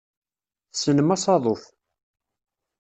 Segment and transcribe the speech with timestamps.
[0.71, 1.63] Tessnem asaḍuf.